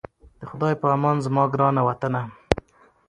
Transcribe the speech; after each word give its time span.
د 0.39 0.41
خدای 0.49 0.73
په 0.81 0.87
امان 0.95 1.17
زما 1.25 1.43
ګرانه 1.53 1.81
وطنه😞 1.87 2.27